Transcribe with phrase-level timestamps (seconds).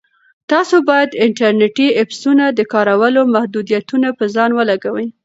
[0.51, 5.07] تاسو باید د انټرنیټي ایپسونو د کارولو محدودیتونه په ځان ولګوئ.